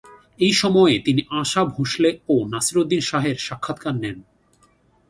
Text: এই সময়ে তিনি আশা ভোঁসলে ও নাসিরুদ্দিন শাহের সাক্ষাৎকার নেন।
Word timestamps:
এই 0.39 0.53
সময়ে 0.53 0.95
তিনি 0.99 1.21
আশা 1.41 1.61
ভোঁসলে 1.65 2.09
ও 2.29 2.35
নাসিরুদ্দিন 2.51 3.01
শাহের 3.01 3.37
সাক্ষাৎকার 3.47 3.95
নেন। 4.01 4.17